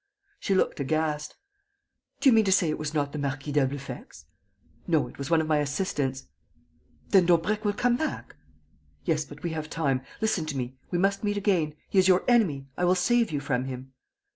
She 0.39 0.55
looked 0.55 0.79
aghast: 0.79 1.35
"Do 2.19 2.27
you 2.29 2.33
mean 2.33 2.45
to 2.45 2.51
say 2.51 2.69
it 2.71 2.79
was 2.79 2.95
not 2.95 3.11
the 3.11 3.19
Marquis 3.19 3.51
d'Albufex?" 3.51 4.25
"No, 4.87 5.07
it 5.07 5.19
was 5.19 5.29
one 5.29 5.41
of 5.41 5.45
my 5.47 5.59
assistants." 5.59 6.25
"Then 7.09 7.27
Daubrecq 7.27 7.63
will 7.63 7.73
come 7.73 7.97
back?..." 7.97 8.35
"Yes, 9.05 9.25
but 9.25 9.43
we 9.43 9.51
have 9.51 9.69
time.... 9.69 10.01
Listen 10.19 10.47
to 10.47 10.57
me.... 10.57 10.75
We 10.89 10.97
must 10.97 11.23
meet 11.23 11.37
again.... 11.37 11.75
He 11.87 11.99
is 11.99 12.07
your 12.07 12.23
enemy.... 12.27 12.65
I 12.75 12.83
will 12.83 12.95
save 12.95 13.31
you 13.31 13.39
from 13.39 13.65
him...." 13.65 13.93